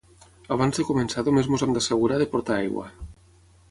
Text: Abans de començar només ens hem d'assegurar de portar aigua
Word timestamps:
Abans 0.55 0.79
de 0.79 0.85
començar 0.87 1.25
només 1.29 1.51
ens 1.53 1.67
hem 1.69 1.77
d'assegurar 1.79 2.21
de 2.25 2.31
portar 2.35 2.61
aigua 2.61 2.93